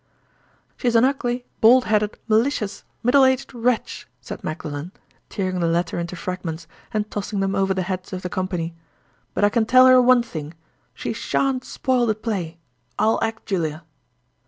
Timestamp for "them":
7.39-7.53